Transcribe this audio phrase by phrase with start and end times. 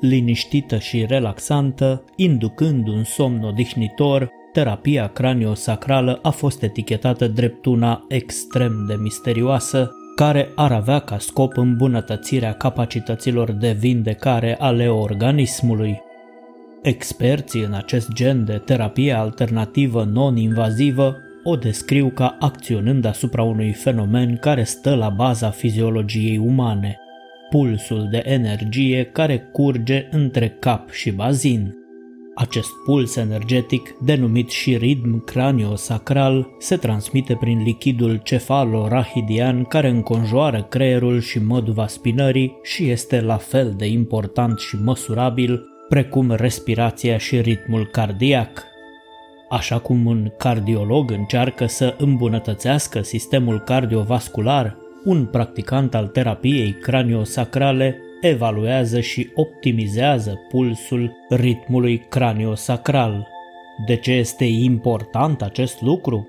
[0.00, 8.84] liniștită și relaxantă, inducând un somn odihnitor, terapia craniosacrală a fost etichetată drept una extrem
[8.88, 16.00] de misterioasă, care ar avea ca scop îmbunătățirea capacităților de vindecare ale organismului.
[16.82, 24.36] Experții în acest gen de terapie alternativă non-invazivă o descriu ca acționând asupra unui fenomen
[24.36, 26.98] care stă la baza fiziologiei umane,
[27.50, 31.76] pulsul de energie care curge între cap și bazin.
[32.34, 41.20] Acest puls energetic, denumit și ritm craniosacral, se transmite prin lichidul cefalorahidian care înconjoară creierul
[41.20, 47.86] și măduva spinării și este la fel de important și măsurabil precum respirația și ritmul
[47.86, 48.64] cardiac.
[49.48, 59.00] Așa cum un cardiolog încearcă să îmbunătățească sistemul cardiovascular, un practicant al terapiei craniosacrale evaluează
[59.00, 63.28] și optimizează pulsul ritmului craniosacral.
[63.86, 66.28] De ce este important acest lucru?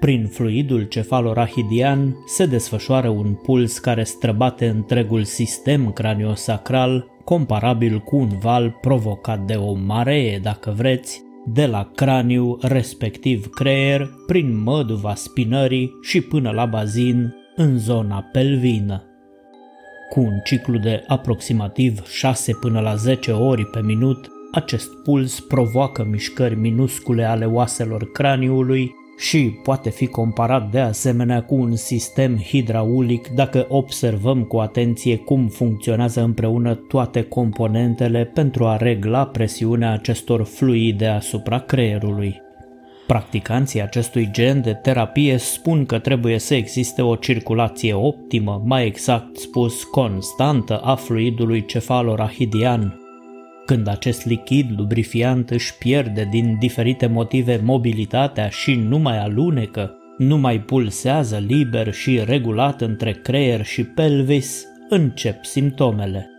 [0.00, 8.28] Prin fluidul cefalorahidian se desfășoară un puls care străbate întregul sistem craniosacral, comparabil cu un
[8.38, 15.90] val provocat de o maree, dacă vreți, de la craniu, respectiv creier, prin măduva spinării
[16.02, 19.02] și până la bazin, în zona pelvină.
[20.10, 26.06] Cu un ciclu de aproximativ 6 până la 10 ori pe minut, acest puls provoacă
[26.10, 33.28] mișcări minuscule ale oaselor craniului și poate fi comparat de asemenea cu un sistem hidraulic
[33.28, 41.06] dacă observăm cu atenție cum funcționează împreună toate componentele pentru a regla presiunea acestor fluide
[41.06, 42.48] asupra creierului.
[43.10, 49.36] Practicanții acestui gen de terapie spun că trebuie să existe o circulație optimă, mai exact
[49.36, 53.00] spus constantă, a fluidului cefalorahidian.
[53.66, 60.36] Când acest lichid lubrifiant își pierde din diferite motive mobilitatea și nu mai alunecă, nu
[60.36, 66.30] mai pulsează liber și regulat între creier și pelvis, încep simptomele.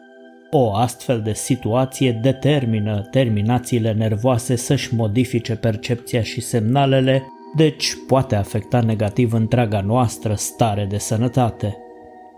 [0.54, 7.24] O astfel de situație determină terminațiile nervoase să-și modifice percepția și semnalele,
[7.56, 11.78] deci poate afecta negativ întreaga noastră stare de sănătate.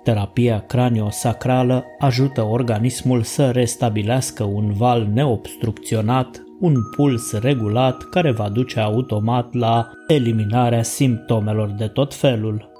[0.04, 8.80] Terapia craniosacrală ajută organismul să restabilească un val neobstrucționat, un puls regulat care va duce
[8.80, 12.73] automat la eliminarea simptomelor de tot felul.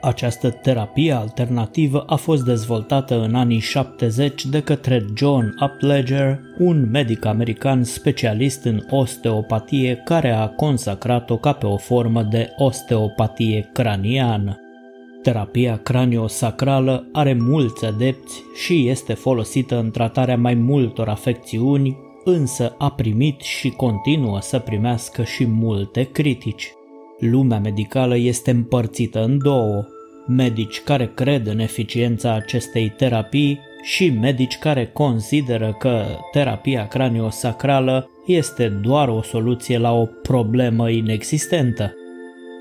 [0.00, 7.24] Această terapie alternativă a fost dezvoltată în anii 70 de către John Upledger, un medic
[7.24, 14.60] american specialist în osteopatie care a consacrat-o ca pe o formă de osteopatie craniană.
[15.22, 22.90] Terapia craniosacrală are mulți adepți și este folosită în tratarea mai multor afecțiuni, însă a
[22.90, 26.72] primit și continuă să primească și multe critici.
[27.18, 29.84] Lumea medicală este împărțită în două,
[30.26, 38.68] medici care cred în eficiența acestei terapii și medici care consideră că terapia craniosacrală este
[38.68, 41.94] doar o soluție la o problemă inexistentă.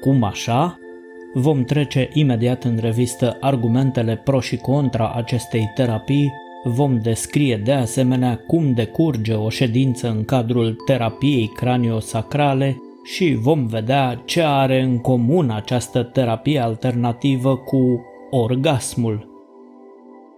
[0.02, 0.78] Cum așa?
[1.34, 6.32] Vom trece imediat în revistă argumentele pro și contra acestei terapii,
[6.64, 12.78] vom descrie de asemenea cum decurge o ședință în cadrul terapiei craniosacrale
[13.14, 18.02] și vom vedea ce are în comun această terapie alternativă cu
[18.32, 19.28] orgasmul.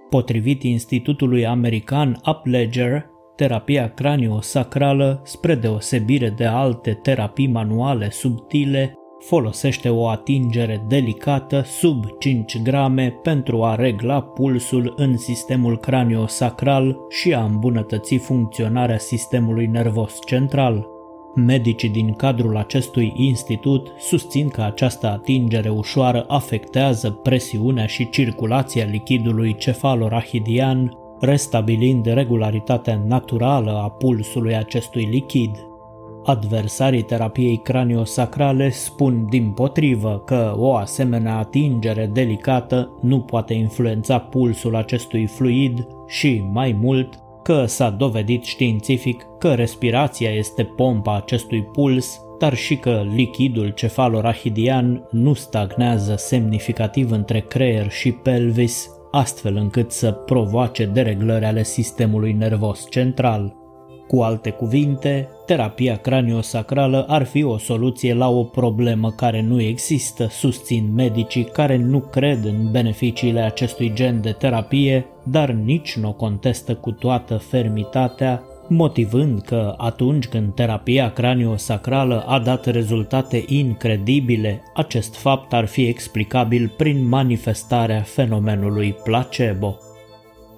[0.09, 10.07] Potrivit Institutului American Upledger, terapia craniosacrală, spre deosebire de alte terapii manuale subtile, folosește o
[10.07, 18.15] atingere delicată sub 5 grame pentru a regla pulsul în sistemul craniosacral și a îmbunătăți
[18.15, 20.98] funcționarea sistemului nervos central.
[21.35, 29.55] Medicii din cadrul acestui institut susțin că această atingere ușoară afectează presiunea și circulația lichidului
[29.55, 35.51] cefalorahidian, restabilind regularitatea naturală a pulsului acestui lichid.
[36.23, 44.75] Adversarii terapiei craniosacrale spun din potrivă că o asemenea atingere delicată nu poate influența pulsul
[44.75, 52.21] acestui fluid și, mai mult, că s-a dovedit științific că respirația este pompa acestui puls,
[52.39, 60.11] dar și că lichidul cefalorahidian nu stagnează semnificativ între creier și pelvis, astfel încât să
[60.11, 63.55] provoace dereglări ale sistemului nervos central.
[64.07, 70.27] Cu alte cuvinte, terapia craniosacrală ar fi o soluție la o problemă care nu există,
[70.27, 76.13] susțin medicii care nu cred în beneficiile acestui gen de terapie, dar nici nu o
[76.13, 85.15] contestă cu toată fermitatea, motivând că atunci când terapia craniosacrală a dat rezultate incredibile, acest
[85.15, 89.77] fapt ar fi explicabil prin manifestarea fenomenului placebo.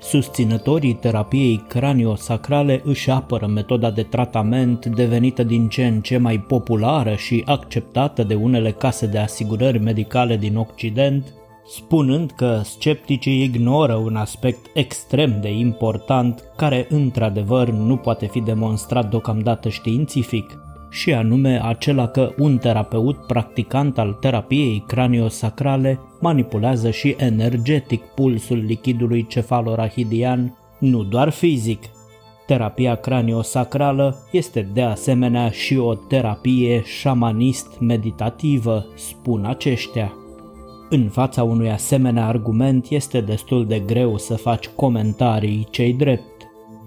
[0.01, 7.15] Susținătorii terapiei craniosacrale își apără metoda de tratament devenită din ce în ce mai populară
[7.15, 11.33] și acceptată de unele case de asigurări medicale din Occident,
[11.75, 19.09] spunând că scepticii ignoră un aspect extrem de important care într-adevăr nu poate fi demonstrat
[19.09, 20.57] deocamdată științific,
[20.89, 29.27] și anume acela că un terapeut practicant al terapiei craniosacrale manipulează și energetic pulsul lichidului
[29.27, 31.83] cefalorahidian, nu doar fizic.
[32.45, 40.13] Terapia craniosacrală este de asemenea și o terapie șamanist-meditativă, spun aceștia.
[40.93, 46.23] În fața unui asemenea argument este destul de greu să faci comentarii cei drept.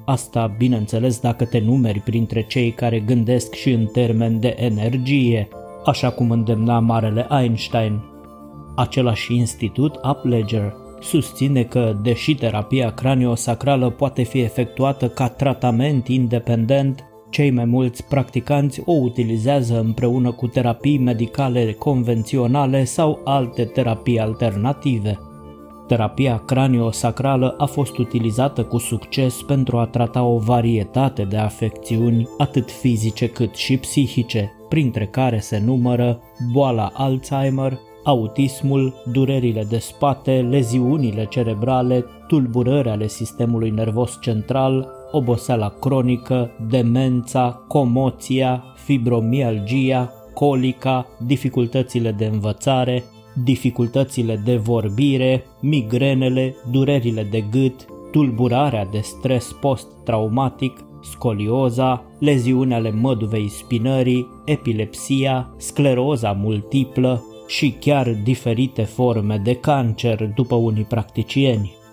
[0.05, 5.49] Asta, bineînțeles, dacă te numeri printre cei care gândesc și în termen de energie,
[5.85, 8.01] așa cum îndemna marele Einstein.
[8.77, 17.05] Același institut, Upledger, susține că, deși terapia craniosacrală poate fi efectuată ca tratament independent,
[17.35, 25.19] cei mai mulți practicanți o utilizează împreună cu terapii medicale convenționale sau alte terapii alternative.
[25.87, 32.71] Terapia craniosacrală a fost utilizată cu succes pentru a trata o varietate de afecțiuni, atât
[32.71, 36.21] fizice cât și psihice, printre care se numără
[36.53, 46.51] boala Alzheimer, autismul, durerile de spate, leziunile cerebrale, tulburări ale sistemului nervos central, oboseala cronică,
[46.69, 53.05] demența, comoția, fibromialgia, colica, dificultățile de învățare,
[53.45, 63.49] dificultățile de vorbire, migrenele, durerile de gât, tulburarea de stres post-traumatic, scolioza, leziuni ale măduvei
[63.49, 71.84] spinării, epilepsia, scleroza multiplă și chiar diferite forme de cancer după unii practicieni.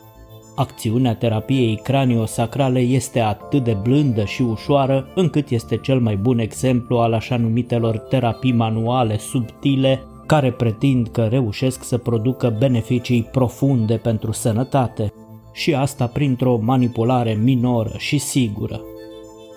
[0.61, 6.97] Acțiunea terapiei craniosacrale este atât de blândă și ușoară încât este cel mai bun exemplu
[6.97, 14.31] al așa numitelor terapii manuale subtile care pretind că reușesc să producă beneficii profunde pentru
[14.31, 15.13] sănătate
[15.53, 18.81] și asta printr-o manipulare minoră și sigură.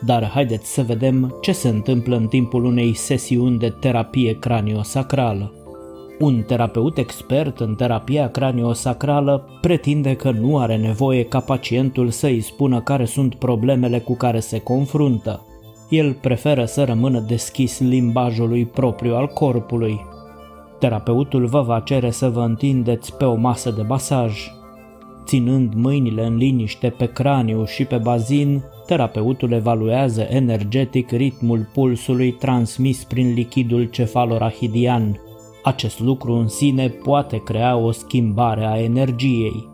[0.04, 5.63] Dar haideți să vedem ce se întâmplă în timpul unei sesiuni de terapie craniosacrală.
[6.18, 12.40] Un terapeut expert în terapia craniosacrală pretinde că nu are nevoie ca pacientul să îi
[12.40, 15.46] spună care sunt problemele cu care se confruntă.
[15.88, 20.00] El preferă să rămână deschis limbajului propriu al corpului.
[20.78, 24.50] Terapeutul vă va cere să vă întindeți pe o masă de masaj.
[25.24, 33.04] Ținând mâinile în liniște pe craniu și pe bazin, terapeutul evaluează energetic ritmul pulsului transmis
[33.04, 35.18] prin lichidul cefalorahidian–
[35.64, 39.68] acest lucru în sine poate crea o schimbare a energiei.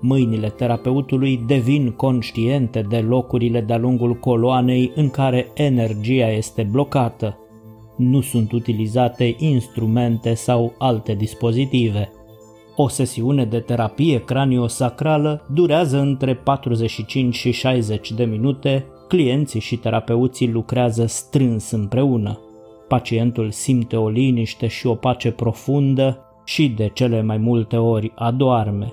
[0.00, 7.38] Mâinile terapeutului devin conștiente de locurile de-a lungul coloanei în care energia este blocată.
[7.96, 12.10] Nu sunt utilizate instrumente sau alte dispozitive.
[12.76, 20.50] O sesiune de terapie craniosacrală durează între 45 și 60 de minute, clienții și terapeuții
[20.50, 22.40] lucrează strâns împreună
[22.90, 28.92] pacientul simte o liniște și o pace profundă și de cele mai multe ori adoarme.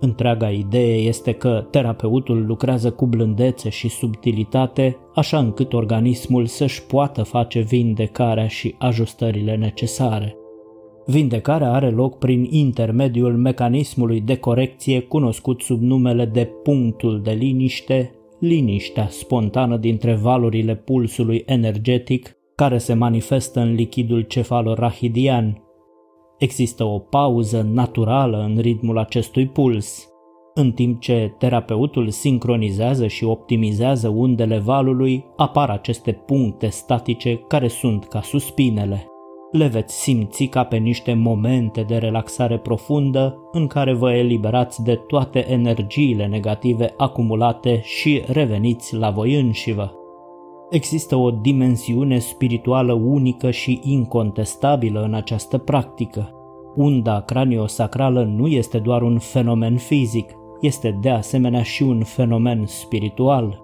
[0.00, 7.22] Întreaga idee este că terapeutul lucrează cu blândețe și subtilitate, așa încât organismul să-și poată
[7.22, 10.36] face vindecarea și ajustările necesare.
[11.06, 18.10] Vindecarea are loc prin intermediul mecanismului de corecție cunoscut sub numele de punctul de liniște,
[18.38, 25.62] liniștea spontană dintre valurile pulsului energetic care se manifestă în lichidul cefalorahidian.
[26.38, 30.08] Există o pauză naturală în ritmul acestui puls,
[30.54, 38.04] în timp ce terapeutul sincronizează și optimizează undele valului, apar aceste puncte statice care sunt
[38.04, 39.06] ca suspinele.
[39.52, 44.94] Le veți simți ca pe niște momente de relaxare profundă în care vă eliberați de
[44.94, 50.05] toate energiile negative acumulate și reveniți la voi înșivă.
[50.70, 56.30] Există o dimensiune spirituală unică și incontestabilă în această practică.
[56.74, 60.30] Unda craniosacrală nu este doar un fenomen fizic,
[60.60, 63.62] este de asemenea și un fenomen spiritual.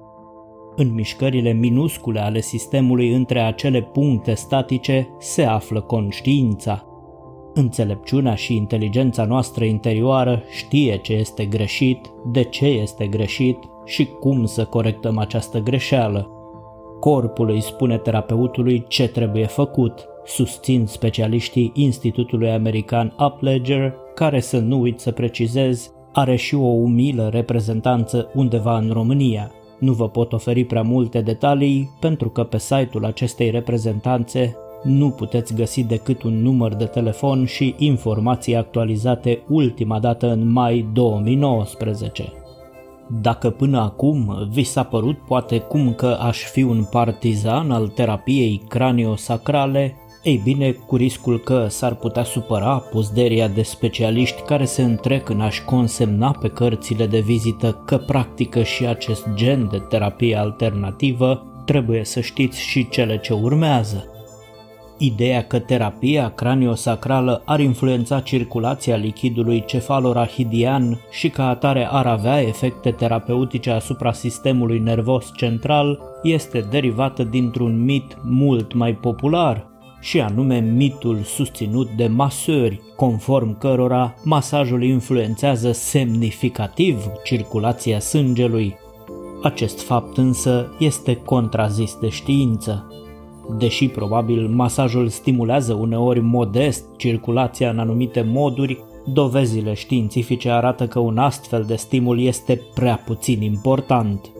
[0.76, 6.86] În mișcările minuscule ale sistemului între acele puncte statice se află conștiința.
[7.54, 14.44] Înțelepciunea și inteligența noastră interioară știe ce este greșit, de ce este greșit și cum
[14.44, 16.41] să corectăm această greșeală.
[17.02, 24.80] Corpul îi spune terapeutului ce trebuie făcut, susțin specialiștii Institutului American Upledger, care să nu
[24.80, 29.50] uit să precizez, are și o umilă reprezentanță undeva în România.
[29.78, 35.54] Nu vă pot oferi prea multe detalii pentru că pe site-ul acestei reprezentanțe nu puteți
[35.54, 42.32] găsi decât un număr de telefon și informații actualizate ultima dată în mai 2019.
[43.20, 48.62] Dacă până acum vi s-a părut poate cum că aș fi un partizan al terapiei
[48.68, 55.28] craniosacrale, ei bine, cu riscul că s-ar putea supăra puzderia de specialiști care se întrec
[55.28, 61.46] în a-și consemna pe cărțile de vizită că practică și acest gen de terapie alternativă,
[61.64, 64.04] trebuie să știți și cele ce urmează.
[64.98, 72.90] Ideea că terapia craniosacrală ar influența circulația lichidului cefalorahidian și ca atare ar avea efecte
[72.90, 79.70] terapeutice asupra sistemului nervos central este derivată dintr-un mit mult mai popular,
[80.00, 88.74] și anume mitul susținut de masări, conform cărora masajul influențează semnificativ circulația sângelui.
[89.42, 92.86] Acest fapt însă este contrazis de știință.
[93.48, 101.18] Deși probabil masajul stimulează uneori modest circulația în anumite moduri, dovezile științifice arată că un
[101.18, 104.30] astfel de stimul este prea puțin important.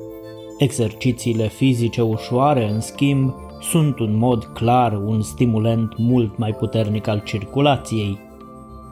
[0.59, 7.23] Exercițiile fizice ușoare, în schimb, sunt un mod clar un stimulant mult mai puternic al
[7.25, 8.19] circulației.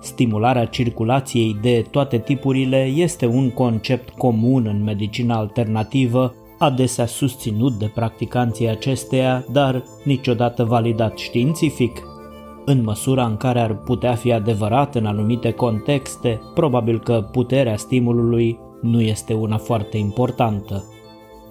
[0.00, 7.90] Stimularea circulației de toate tipurile este un concept comun în medicina alternativă adesea susținut de
[7.94, 12.02] practicanții acesteia, dar niciodată validat științific.
[12.64, 18.58] În măsura în care ar putea fi adevărat în anumite contexte, probabil că puterea stimulului
[18.80, 20.84] nu este una foarte importantă.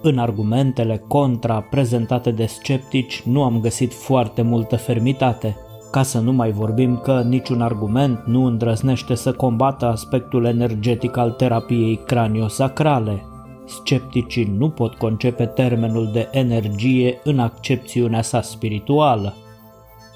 [0.02, 5.56] În argumentele contra prezentate de sceptici nu am găsit foarte multă fermitate,
[5.90, 11.30] ca să nu mai vorbim că niciun argument nu îndrăznește să combată aspectul energetic al
[11.30, 13.24] terapiei craniosacrale,
[13.70, 19.34] Scepticii nu pot concepe termenul de energie în accepțiunea sa spirituală.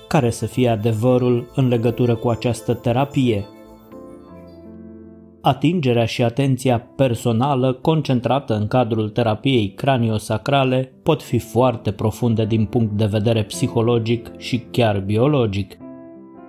[0.09, 3.47] Care să fie adevărul în legătură cu această terapie?
[5.41, 12.93] Atingerea și atenția personală concentrată în cadrul terapiei craniosacrale pot fi foarte profunde din punct
[12.93, 15.77] de vedere psihologic și chiar biologic.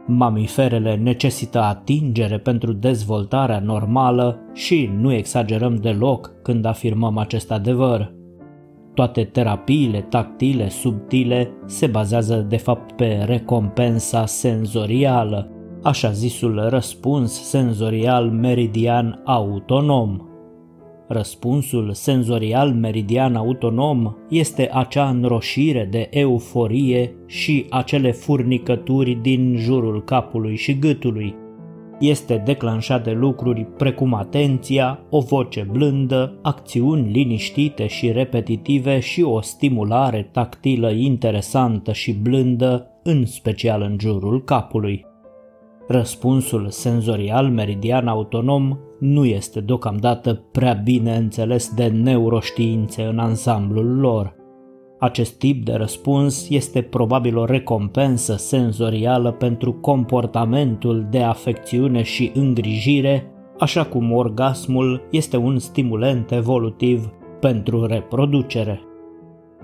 [0.07, 8.13] Mamiferele necesită atingere pentru dezvoltarea normală și nu exagerăm deloc când afirmăm acest adevăr.
[8.93, 15.49] Toate terapiile tactile subtile se bazează de fapt pe recompensa senzorială,
[15.83, 20.34] așa zisul răspuns senzorial meridian autonom.
[21.07, 30.55] Răspunsul senzorial meridian autonom este acea înroșire de euforie și acele furnicături din jurul capului
[30.55, 31.35] și gâtului.
[31.99, 39.41] Este declanșat de lucruri precum atenția, o voce blândă, acțiuni liniștite și repetitive și o
[39.41, 45.05] stimulare tactilă interesantă și blândă, în special în jurul capului.
[45.87, 54.35] Răspunsul senzorial meridian autonom nu este deocamdată prea bine înțeles de neuroștiințe în ansamblul lor.
[54.99, 63.31] Acest tip de răspuns este probabil o recompensă senzorială pentru comportamentul de afecțiune și îngrijire,
[63.59, 68.81] așa cum orgasmul este un stimulent evolutiv pentru reproducere.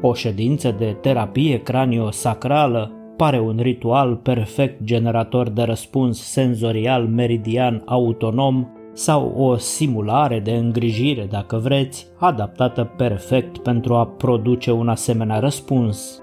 [0.02, 8.68] O ședință de terapie craniosacrală pare un ritual perfect generator de răspuns senzorial meridian autonom
[8.94, 16.22] sau o simulare de îngrijire, dacă vreți, adaptată perfect pentru a produce un asemenea răspuns.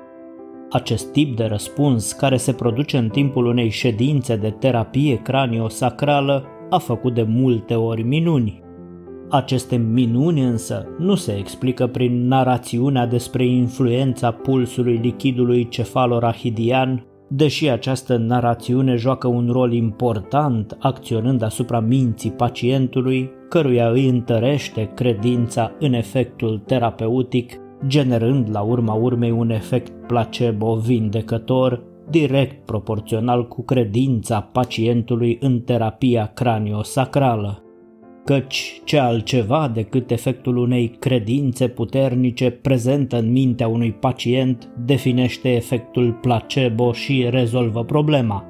[0.71, 6.79] Acest tip de răspuns, care se produce în timpul unei ședințe de terapie craniosacrală, a
[6.79, 8.68] făcut de multe ori minuni.
[9.31, 18.17] Aceste minuni însă nu se explică prin narațiunea despre influența pulsului lichidului cefalorahidian, deși această
[18.17, 26.63] narațiune joacă un rol important acționând asupra minții pacientului, căruia îi întărește credința în efectul
[26.67, 35.61] terapeutic, generând la urma urmei un efect placebo vindecător, direct proporțional cu credința pacientului în
[35.61, 37.63] terapia craniosacrală
[38.29, 46.13] căci ce altceva decât efectul unei credințe puternice prezentă în mintea unui pacient definește efectul
[46.13, 48.45] placebo și rezolvă problema.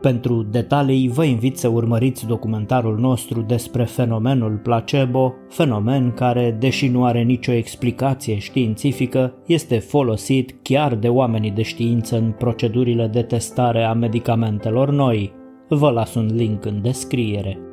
[0.00, 7.04] Pentru detalii vă invit să urmăriți documentarul nostru despre fenomenul placebo, fenomen care, deși nu
[7.04, 13.82] are nicio explicație științifică, este folosit chiar de oamenii de știință în procedurile de testare
[13.82, 15.32] a medicamentelor noi.
[15.68, 17.65] Vă las un link în descriere.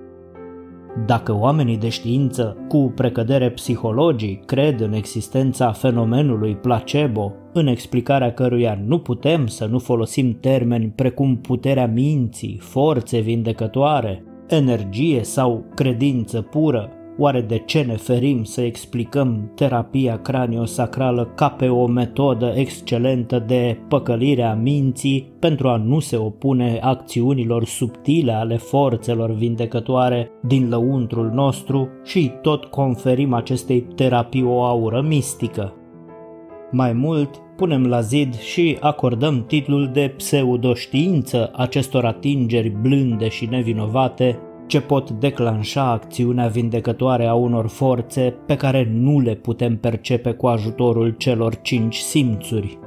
[1.05, 8.79] Dacă oamenii de știință, cu precădere psihologii, cred în existența fenomenului placebo, în explicarea căruia
[8.85, 16.89] nu putem să nu folosim termeni precum puterea minții, forțe vindecătoare, energie sau credință pură,
[17.17, 23.77] Oare de ce ne ferim să explicăm terapia craniosacrală ca pe o metodă excelentă de
[23.87, 31.31] păcălire a minții pentru a nu se opune acțiunilor subtile ale forțelor vindecătoare din lăuntrul
[31.33, 35.73] nostru și tot conferim acestei terapii o aură mistică?
[36.71, 44.39] Mai mult, punem la zid și acordăm titlul de pseudoștiință acestor atingeri blânde și nevinovate
[44.67, 50.47] ce pot declanșa acțiunea vindecătoare a unor forțe pe care nu le putem percepe cu
[50.47, 52.77] ajutorul celor cinci simțuri.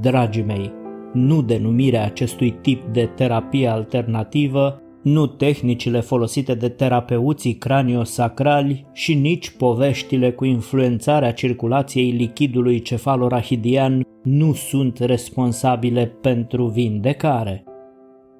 [0.00, 0.72] Dragii mei,
[1.12, 9.50] nu denumirea acestui tip de terapie alternativă, nu tehnicile folosite de terapeuții craniosacrali și nici
[9.50, 17.64] poveștile cu influențarea circulației lichidului cefalorahidian nu sunt responsabile pentru vindecare.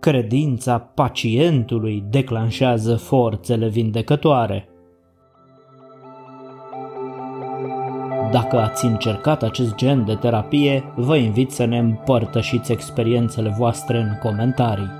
[0.05, 4.69] Credința pacientului declanșează forțele vindecătoare.
[8.31, 14.19] Dacă ați încercat acest gen de terapie, vă invit să ne împărtășiți experiențele voastre în
[14.23, 14.91] comentarii.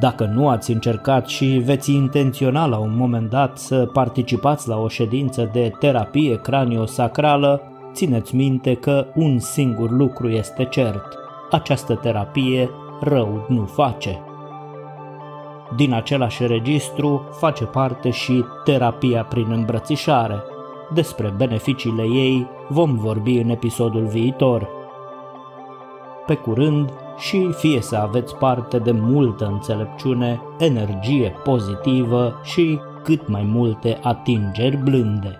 [0.00, 4.88] Dacă nu ați încercat și veți intenționa la un moment dat să participați la o
[4.88, 11.18] ședință de terapie craniosacrală, țineți minte că un singur lucru este cert.
[11.50, 12.70] Această terapie
[13.00, 14.22] rău nu face.
[15.76, 20.42] Din același registru face parte și terapia prin îmbrățișare.
[20.92, 24.68] Despre beneficiile ei vom vorbi în episodul viitor.
[26.26, 33.42] Pe curând și fie să aveți parte de multă înțelepciune, energie pozitivă și cât mai
[33.42, 35.38] multe atingeri blânde.